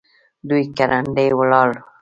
[0.49, 1.73] دوی ګړندي ولاړل.